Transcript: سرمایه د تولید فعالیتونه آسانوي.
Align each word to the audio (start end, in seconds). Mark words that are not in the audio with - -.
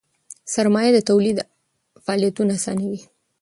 سرمایه 0.53 0.91
د 0.93 0.99
تولید 1.09 1.37
فعالیتونه 2.05 2.51
آسانوي. 2.59 3.01